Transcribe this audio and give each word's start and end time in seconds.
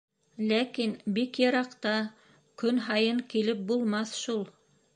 —Ләкин 0.51 0.93
бик 1.17 1.39
йыраҡта, 1.43 1.93
көн 2.63 2.81
һайын 2.89 3.23
килеп 3.35 3.65
булмаҫ 3.69 4.17
шул. 4.25 4.43